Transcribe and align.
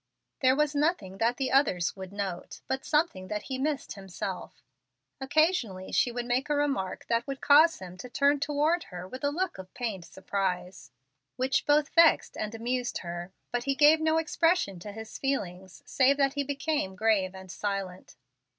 There 0.39 0.55
was 0.55 0.73
nothing 0.73 1.19
that 1.19 1.37
the 1.37 1.51
others 1.51 1.95
would 1.95 2.11
note, 2.11 2.61
but 2.67 2.83
something 2.83 3.27
that 3.27 3.43
he 3.43 3.59
missed 3.59 3.93
himself. 3.93 4.63
Occasionally, 5.19 5.91
she 5.91 6.11
would 6.11 6.25
make 6.25 6.49
a 6.49 6.55
remark 6.55 7.05
that 7.05 7.27
would 7.27 7.39
cause 7.39 7.77
him 7.77 7.97
to 7.97 8.09
turn 8.09 8.39
toward 8.39 8.85
her 8.85 9.07
with 9.07 9.23
a 9.23 9.29
look 9.29 9.59
of 9.59 9.71
pained 9.75 10.03
surprise, 10.05 10.89
which 11.35 11.67
both 11.67 11.89
vexed 11.89 12.35
and 12.35 12.55
amused 12.55 12.97
her; 13.03 13.31
but 13.51 13.65
he 13.65 13.75
gave 13.75 14.01
no 14.01 14.17
expression 14.17 14.79
to 14.79 14.91
his 14.91 15.19
feelings, 15.19 15.83
save 15.85 16.17
that 16.17 16.33
he 16.33 16.43
became 16.43 16.95
grave 16.95 17.35
and 17.35 17.51
silent. 17.51 18.15